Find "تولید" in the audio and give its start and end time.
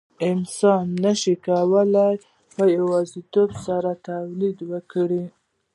4.07-4.57